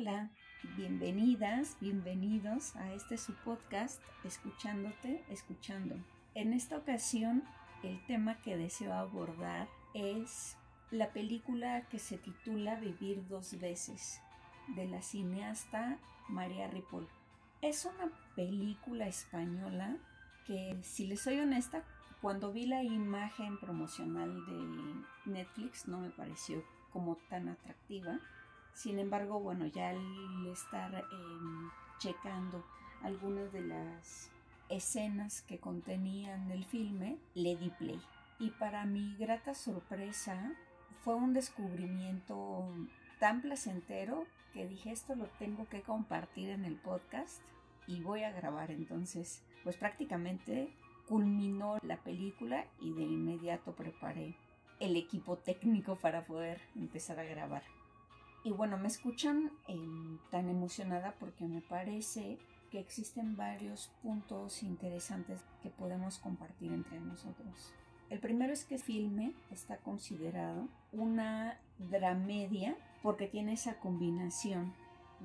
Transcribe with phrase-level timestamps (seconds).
[0.00, 0.30] Hola,
[0.76, 5.96] bienvenidas, bienvenidos a este su podcast Escuchándote, Escuchando.
[6.34, 7.42] En esta ocasión,
[7.82, 10.56] el tema que deseo abordar es
[10.92, 14.20] la película que se titula Vivir dos veces,
[14.76, 17.08] de la cineasta María Ripoll.
[17.60, 19.96] Es una película española
[20.46, 21.82] que, si les soy honesta,
[22.22, 26.62] cuando vi la imagen promocional de Netflix no me pareció
[26.92, 28.20] como tan atractiva.
[28.78, 31.68] Sin embargo, bueno, ya al estar em,
[31.98, 32.64] checando
[33.02, 34.30] algunas de las
[34.68, 38.00] escenas que contenían el filme, le di play.
[38.38, 40.52] Y para mi grata sorpresa,
[41.02, 42.72] fue un descubrimiento
[43.18, 47.42] tan placentero que dije esto lo tengo que compartir en el podcast
[47.88, 50.72] y voy a grabar entonces pues prácticamente
[51.08, 54.36] culminó la película y de inmediato preparé
[54.78, 57.64] el equipo técnico para poder empezar a grabar.
[58.48, 62.38] Y bueno, me escuchan em, tan emocionada porque me parece
[62.70, 67.74] que existen varios puntos interesantes que podemos compartir entre nosotros.
[68.08, 74.72] El primero es que el filme está considerado una dramedia porque tiene esa combinación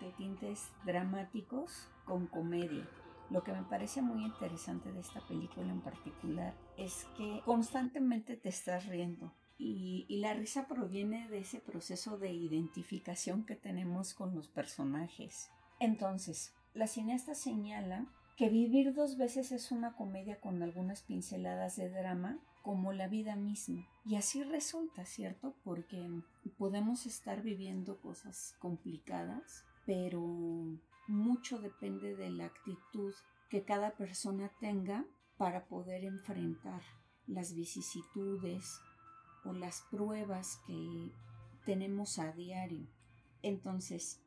[0.00, 2.88] de tintes dramáticos con comedia.
[3.30, 8.50] Lo que me parece muy interesante de esta película en particular es que constantemente te
[8.50, 9.32] estás riendo.
[9.58, 15.50] Y, la risa proviene de ese proceso de identificación que tenemos con los personajes.
[15.80, 21.90] Entonces, la cineasta señala que vivir dos veces es una comedia con algunas pinceladas de
[21.90, 23.88] drama como la vida misma.
[24.04, 25.56] Y así resulta, ¿cierto?
[25.64, 26.08] Porque
[26.56, 30.22] podemos estar viviendo cosas complicadas, pero
[31.08, 33.14] mucho depende de la actitud
[33.48, 35.04] que cada persona tenga
[35.36, 36.82] para poder enfrentar
[37.26, 38.80] las vicisitudes
[39.44, 41.12] o las pruebas que
[41.64, 42.86] tenemos a diario.
[43.42, 44.20] Entonces,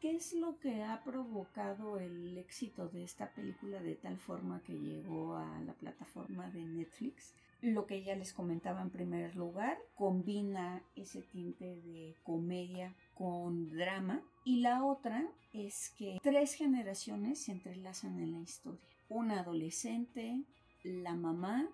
[0.00, 4.78] ¿qué es lo que ha provocado el éxito de esta película de tal forma que
[4.78, 7.34] llegó a la plataforma de Netflix?
[7.62, 14.20] Lo que ya les comentaba en primer lugar, combina ese tinte de comedia con drama
[14.44, 18.84] y la otra es que tres generaciones se entrelazan en la historia.
[19.08, 20.42] Una adolescente,
[20.82, 21.68] la mamá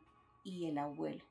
[0.44, 1.24] y el abuelo.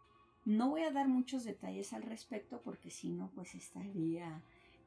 [0.48, 4.42] No voy a dar muchos detalles al respecto porque si no pues estaría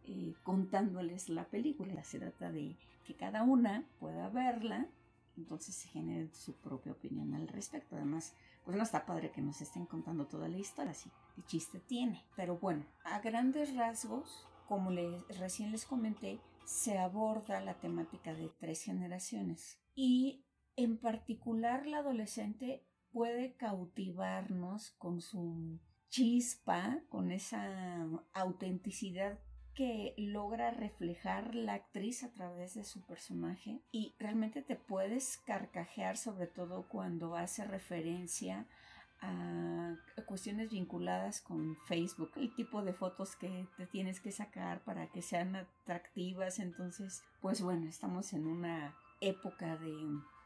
[0.06, 2.02] eh, contándoles la película.
[2.02, 4.88] Se trata de que cada una pueda verla,
[5.36, 7.96] entonces se genere su propia opinión al respecto.
[7.96, 8.34] Además,
[8.64, 12.24] pues no está padre que nos estén contando toda la historia, así qué chiste tiene.
[12.36, 18.48] Pero bueno, a grandes rasgos, como les, recién les comenté, se aborda la temática de
[18.48, 20.42] tres generaciones y
[20.76, 22.82] en particular la adolescente
[23.12, 25.78] puede cautivarnos con su
[26.08, 29.38] chispa, con esa autenticidad
[29.74, 36.16] que logra reflejar la actriz a través de su personaje y realmente te puedes carcajear
[36.16, 38.66] sobre todo cuando hace referencia
[39.22, 39.96] a
[40.26, 45.22] cuestiones vinculadas con Facebook, el tipo de fotos que te tienes que sacar para que
[45.22, 46.58] sean atractivas.
[46.58, 49.92] Entonces, pues bueno, estamos en una época de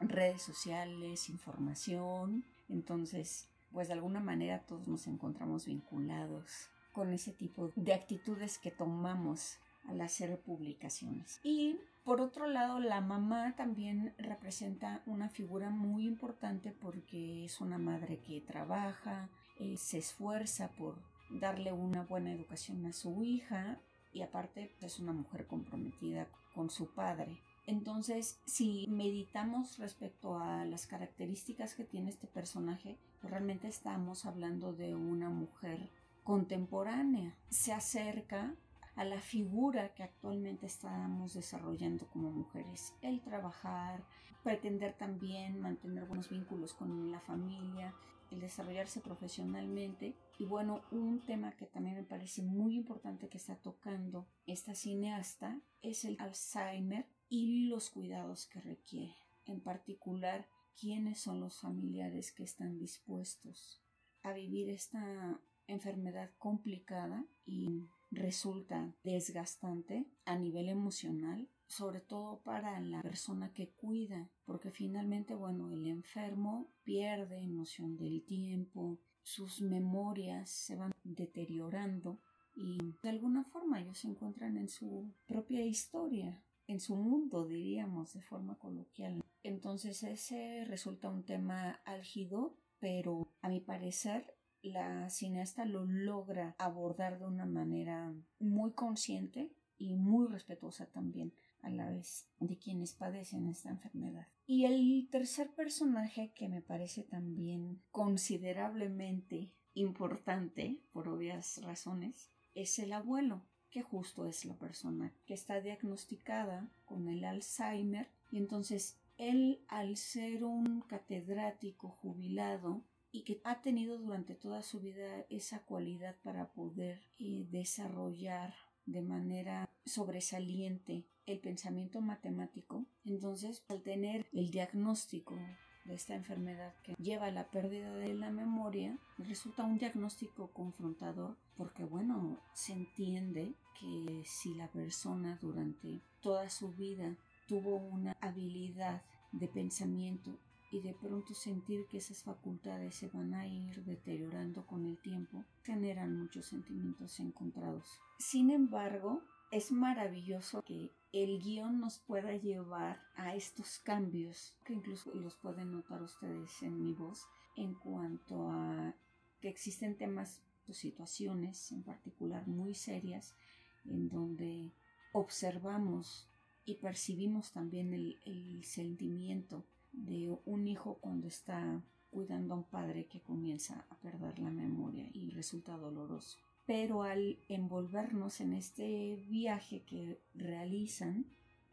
[0.01, 2.45] redes sociales, información.
[2.69, 8.71] Entonces, pues de alguna manera todos nos encontramos vinculados con ese tipo de actitudes que
[8.71, 9.59] tomamos
[9.89, 11.41] al hacer publicaciones.
[11.43, 17.79] Y por otro lado, la mamá también representa una figura muy importante porque es una
[17.79, 20.97] madre que trabaja, eh, se esfuerza por
[21.31, 23.79] darle una buena educación a su hija
[24.13, 27.41] y aparte es una mujer comprometida con su padre.
[27.67, 34.73] Entonces, si meditamos respecto a las características que tiene este personaje, pues realmente estamos hablando
[34.73, 35.91] de una mujer
[36.25, 37.35] contemporánea.
[37.49, 38.55] Se acerca
[38.97, 42.95] a la figura que actualmente estamos desarrollando como mujeres.
[43.01, 44.05] El trabajar,
[44.43, 47.95] pretender también mantener buenos vínculos con la familia,
[48.31, 50.15] el desarrollarse profesionalmente.
[50.39, 55.61] Y bueno, un tema que también me parece muy importante que está tocando esta cineasta
[55.83, 59.17] es el Alzheimer y los cuidados que requiere.
[59.47, 60.49] En particular,
[60.79, 63.83] quiénes son los familiares que están dispuestos
[64.23, 73.03] a vivir esta enfermedad complicada y resulta desgastante a nivel emocional, sobre todo para la
[73.03, 80.77] persona que cuida, porque finalmente, bueno, el enfermo pierde noción del tiempo, sus memorias se
[80.77, 82.21] van deteriorando
[82.55, 88.13] y de alguna forma ellos se encuentran en su propia historia, en su mundo, diríamos,
[88.15, 89.23] de forma coloquial.
[89.43, 97.19] Entonces ese resulta un tema álgido, pero a mi parecer la cineasta lo logra abordar
[97.19, 103.49] de una manera muy consciente y muy respetuosa también a la vez de quienes padecen
[103.49, 104.29] esta enfermedad.
[104.47, 112.93] Y el tercer personaje que me parece también considerablemente importante, por obvias razones, es el
[112.93, 119.65] abuelo, que justo es la persona que está diagnosticada con el Alzheimer y entonces él
[119.67, 126.15] al ser un catedrático jubilado y que ha tenido durante toda su vida esa cualidad
[126.23, 128.55] para poder eh, desarrollar
[128.87, 135.37] de manera sobresaliente el pensamiento matemático, entonces al tener el diagnóstico
[135.85, 141.37] de esta enfermedad que lleva a la pérdida de la memoria, resulta un diagnóstico confrontador
[141.57, 147.17] porque bueno, se entiende que si la persona durante toda su vida
[147.47, 149.03] tuvo una habilidad
[149.33, 150.39] de pensamiento
[150.71, 155.45] y de pronto sentir que esas facultades se van a ir deteriorando con el tiempo,
[155.63, 158.01] generan muchos sentimientos encontrados.
[158.19, 159.23] Sin embargo,
[159.53, 165.71] es maravilloso que el guion nos pueda llevar a estos cambios, que incluso los pueden
[165.71, 167.25] notar ustedes en mi voz,
[167.57, 168.93] en cuanto a
[169.41, 173.37] que existen temas o situaciones en particular muy serias
[173.85, 174.73] en donde
[175.13, 176.29] observamos
[176.65, 183.21] y percibimos también el sentimiento de un hijo cuando está cuidando a un padre que
[183.21, 186.39] comienza a perder la memoria y resulta doloroso.
[186.67, 191.27] Pero al envolvernos en este viaje que realizan,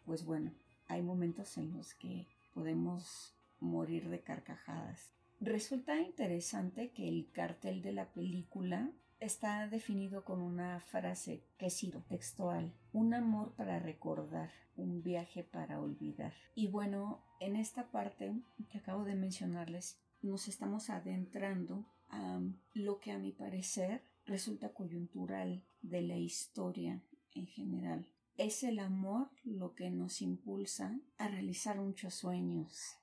[0.05, 0.51] pues bueno,
[0.87, 5.13] hay momentos en los que podemos morir de carcajadas.
[5.39, 12.01] Resulta interesante que el cartel de la película está definido con una frase que cito
[12.09, 16.33] textual, un amor para recordar, un viaje para olvidar.
[16.55, 18.33] Y bueno, en esta parte
[18.69, 22.39] que acabo de mencionarles, nos estamos adentrando a
[22.73, 28.07] lo que a mi parecer resulta coyuntural de la historia en general.
[28.37, 32.97] Es el amor lo que nos impulsa a realizar muchos sueños,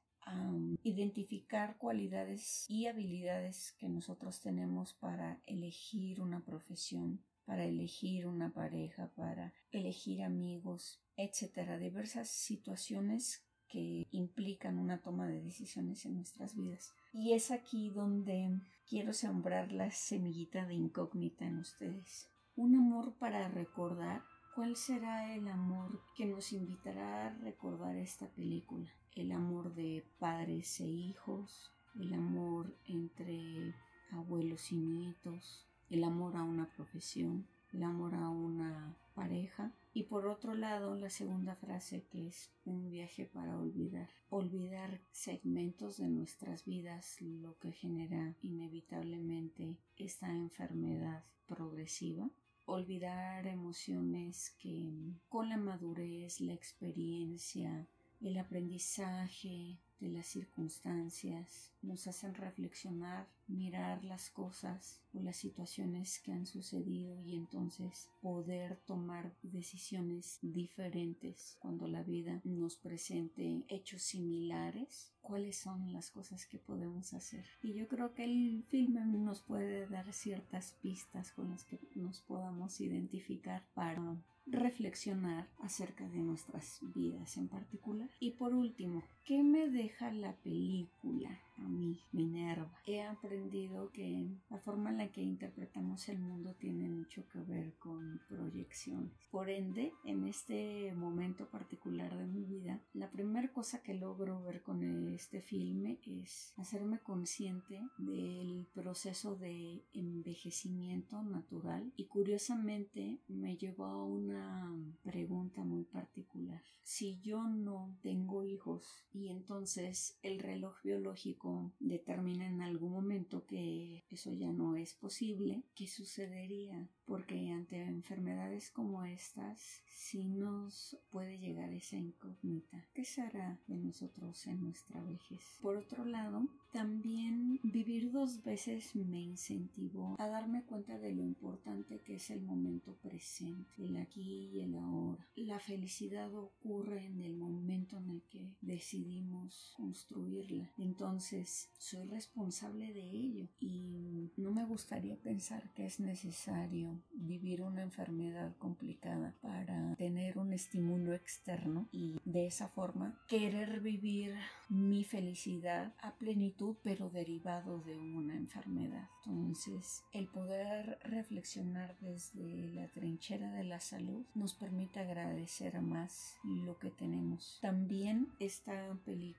[0.82, 9.10] identificar cualidades y habilidades que nosotros tenemos para elegir una profesión, para elegir una pareja,
[9.14, 16.94] para elegir amigos, etcétera, diversas situaciones que implican una toma de decisiones en nuestras vidas.
[17.12, 22.28] Y es aquí donde quiero sembrar la semillita de incógnita en ustedes.
[22.56, 24.22] Un amor para recordar
[24.58, 28.90] ¿Cuál será el amor que nos invitará a recordar esta película?
[29.14, 33.72] El amor de padres e hijos, el amor entre
[34.10, 40.28] abuelos y nietos, el amor a una profesión, el amor a una pareja y por
[40.28, 46.64] otro lado la segunda frase que es un viaje para olvidar, olvidar segmentos de nuestras
[46.64, 52.30] vidas, lo que genera inevitablemente esta enfermedad progresiva.
[52.64, 57.88] Olvidar emociones que con la madurez, la experiencia,
[58.20, 66.32] el aprendizaje de las circunstancias nos hacen reflexionar, mirar las cosas o las situaciones que
[66.32, 75.12] han sucedido y entonces poder tomar decisiones diferentes cuando la vida nos presente hechos similares
[75.20, 77.44] cuáles son las cosas que podemos hacer.
[77.62, 82.20] Y yo creo que el filme nos puede dar ciertas pistas con las que nos
[82.22, 84.16] podamos identificar para
[84.50, 88.10] reflexionar acerca de nuestras vidas en particular.
[88.20, 91.40] Y por último, ¿qué me deja la película?
[91.58, 92.72] A mí, Minerva.
[92.86, 97.74] He aprendido que la forma en la que interpretamos el mundo tiene mucho que ver
[97.78, 99.12] con proyecciones.
[99.30, 104.62] Por ende, en este momento particular de mi vida, la primera cosa que logro ver
[104.62, 113.86] con este filme es hacerme consciente del proceso de envejecimiento natural y curiosamente me llevó
[113.86, 114.72] a una
[115.02, 116.62] pregunta muy particular.
[116.82, 121.47] Si yo no tengo hijos y entonces el reloj biológico
[121.78, 126.88] determina en algún momento que eso ya no es posible, ¿qué sucedería?
[127.04, 132.86] Porque ante enfermedades como estas, sí nos puede llegar esa incógnita.
[132.94, 135.40] ¿Qué será de nosotros en nuestra vejez?
[135.60, 142.00] Por otro lado, también vivir dos veces me incentivó a darme cuenta de lo importante
[142.00, 145.26] que es el momento presente, el aquí y el ahora.
[145.36, 149.27] La felicidad ocurre en el momento en el que decidimos
[149.76, 150.70] construirla.
[150.78, 157.82] Entonces, soy responsable de ello y no me gustaría pensar que es necesario vivir una
[157.82, 164.34] enfermedad complicada para tener un estímulo externo y de esa forma querer vivir
[164.68, 169.08] mi felicidad a plenitud pero derivado de una enfermedad.
[169.26, 176.78] Entonces, el poder reflexionar desde la trinchera de la salud nos permite agradecer más lo
[176.78, 177.58] que tenemos.
[177.60, 179.37] También esta película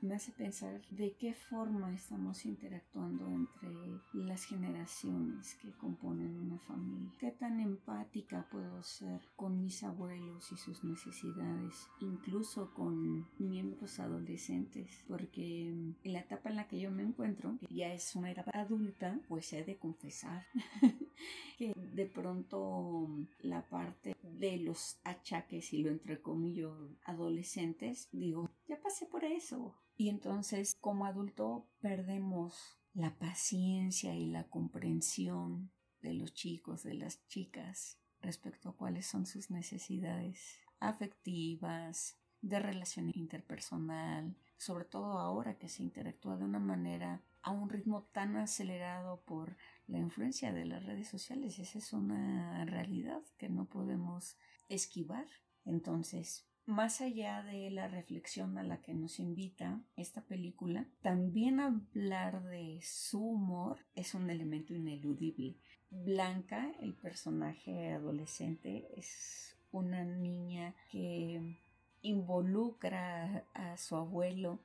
[0.00, 3.70] me hace pensar de qué forma estamos interactuando entre
[4.12, 7.10] las generaciones que componen una familia.
[7.18, 15.04] Qué tan empática puedo ser con mis abuelos y sus necesidades, incluso con miembros adolescentes,
[15.08, 18.52] porque en la etapa en la que yo me encuentro, que ya es una etapa
[18.54, 20.46] adulta, pues he de confesar
[21.58, 23.08] que de pronto
[23.40, 29.76] la parte de los achaques y lo entrecomillo adolescentes, digo, ya pasé por eso.
[29.96, 37.26] Y entonces como adulto perdemos la paciencia y la comprensión de los chicos, de las
[37.26, 45.68] chicas, respecto a cuáles son sus necesidades afectivas, de relación interpersonal, sobre todo ahora que
[45.68, 49.56] se interactúa de una manera a un ritmo tan acelerado por
[49.88, 51.58] la influencia de las redes sociales.
[51.58, 54.36] Esa es una realidad que no podemos
[54.68, 55.26] esquivar.
[55.64, 62.44] Entonces, más allá de la reflexión a la que nos invita esta película, también hablar
[62.44, 65.56] de su humor es un elemento ineludible.
[65.90, 71.58] Blanca, el personaje adolescente, es una niña que
[72.02, 74.60] involucra a su abuelo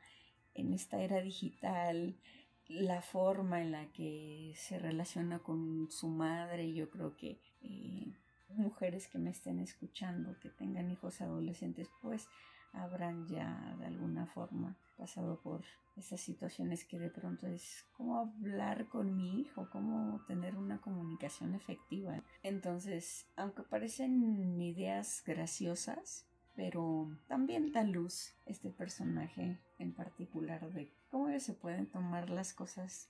[0.53, 2.18] en esta era digital,
[2.67, 8.13] la forma en la que se relaciona con su madre, yo creo que eh,
[8.50, 12.27] mujeres que me estén escuchando, que tengan hijos adolescentes, pues
[12.74, 15.63] habrán ya de alguna forma pasado por
[15.96, 21.53] esas situaciones que de pronto es cómo hablar con mi hijo, cómo tener una comunicación
[21.53, 22.24] efectiva.
[22.41, 31.39] Entonces, aunque parecen ideas graciosas, pero también da luz este personaje en particular de cómo
[31.39, 33.08] se pueden tomar las cosas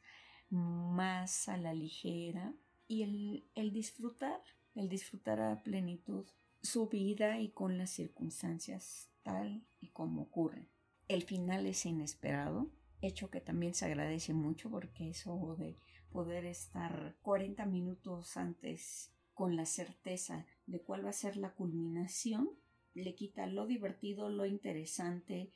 [0.50, 2.54] más a la ligera
[2.86, 4.42] y el, el disfrutar
[4.76, 6.26] el disfrutar a plenitud
[6.62, 10.68] su vida y con las circunstancias tal y como ocurre.
[11.08, 12.70] El final es inesperado,
[13.00, 15.78] hecho que también se agradece mucho porque eso de
[16.12, 22.50] poder estar 40 minutos antes con la certeza de cuál va a ser la culminación,
[22.96, 25.54] le quita lo divertido, lo interesante,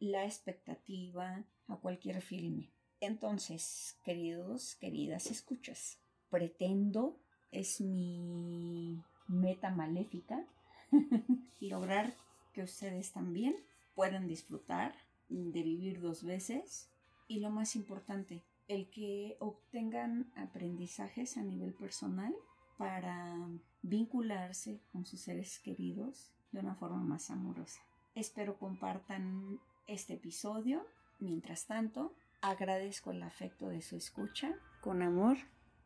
[0.00, 2.70] la expectativa a cualquier filme.
[3.00, 5.98] Entonces, queridos, queridas escuchas,
[6.30, 7.18] pretendo
[7.52, 10.44] es mi meta maléfica
[11.60, 12.14] lograr
[12.52, 13.56] que ustedes también
[13.94, 14.94] puedan disfrutar
[15.28, 16.88] de vivir dos veces
[17.28, 22.34] y lo más importante, el que obtengan aprendizajes a nivel personal
[22.78, 23.36] para
[23.82, 27.80] vincularse con sus seres queridos de una forma más amorosa.
[28.14, 30.86] Espero compartan este episodio.
[31.18, 34.54] Mientras tanto, agradezco el afecto de su escucha.
[34.80, 35.36] Con amor,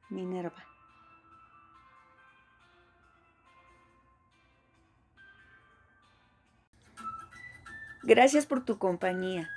[0.09, 0.65] Minerva.
[8.03, 9.49] Gracias por tu compañía.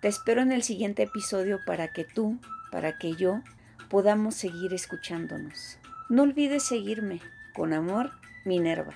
[0.00, 2.40] Te espero en el siguiente episodio para que tú,
[2.72, 3.42] para que yo,
[3.88, 5.78] podamos seguir escuchándonos.
[6.08, 7.20] No olvides seguirme.
[7.54, 8.10] Con amor,
[8.44, 8.94] Minerva.